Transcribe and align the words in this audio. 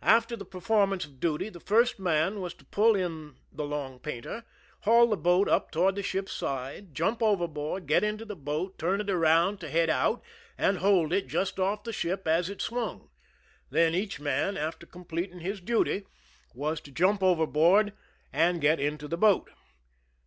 After 0.00 0.34
the 0.34 0.46
performance 0.46 1.04
of 1.04 1.20
duty 1.20 1.50
the 1.50 1.60
first 1.60 1.98
man 2.00 2.40
was 2.40 2.54
to 2.54 2.64
pull 2.64 2.96
in 2.96 3.34
the 3.52 3.66
long 3.66 3.98
painter, 3.98 4.46
haul 4.84 5.08
the 5.08 5.16
boat 5.18 5.46
up 5.46 5.70
toward 5.70 5.94
the 5.96 6.02
ship's 6.02 6.32
side, 6.32 6.94
jump 6.94 7.22
overboard, 7.22 7.86
get 7.86 8.02
into 8.02 8.24
the 8.24 8.34
boat, 8.34 8.78
turn 8.78 8.98
it 8.98 9.10
around 9.10 9.60
to 9.60 9.68
head 9.68 9.90
out, 9.90 10.24
and 10.56 10.78
hold 10.78 11.12
it 11.12 11.26
just 11.26 11.60
off 11.60 11.84
the 11.84 11.92
ship 11.92 12.26
as 12.26 12.48
it 12.48 12.62
swung; 12.62 13.10
then 13.68 13.94
each 13.94 14.18
man, 14.18 14.56
after 14.56 14.86
completing 14.86 15.40
his 15.40 15.60
duty, 15.60 16.06
was 16.54 16.80
to 16.80 16.90
jump 16.90 17.22
overboard 17.22 17.92
and 18.32 18.62
get 18.62 18.80
into 18.80 19.06
the 19.06 19.18
boat. 19.18 19.50